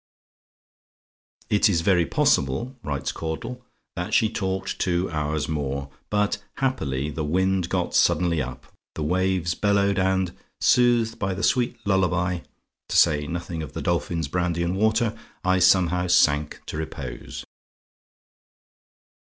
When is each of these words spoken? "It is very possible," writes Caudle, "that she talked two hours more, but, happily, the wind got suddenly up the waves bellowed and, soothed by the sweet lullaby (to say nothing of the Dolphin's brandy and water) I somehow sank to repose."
"It 1.51 1.69
is 1.69 1.81
very 1.81 2.07
possible," 2.07 2.75
writes 2.83 3.11
Caudle, 3.11 3.63
"that 3.95 4.15
she 4.15 4.31
talked 4.31 4.79
two 4.79 5.07
hours 5.11 5.47
more, 5.47 5.91
but, 6.09 6.43
happily, 6.55 7.11
the 7.11 7.23
wind 7.23 7.69
got 7.69 7.93
suddenly 7.93 8.41
up 8.41 8.65
the 8.95 9.03
waves 9.03 9.53
bellowed 9.53 9.99
and, 9.99 10.35
soothed 10.59 11.19
by 11.19 11.35
the 11.35 11.43
sweet 11.43 11.77
lullaby 11.85 12.39
(to 12.89 12.97
say 12.97 13.27
nothing 13.27 13.61
of 13.61 13.73
the 13.73 13.81
Dolphin's 13.83 14.27
brandy 14.27 14.63
and 14.63 14.75
water) 14.75 15.15
I 15.43 15.59
somehow 15.59 16.07
sank 16.07 16.63
to 16.65 16.77
repose." 16.77 17.45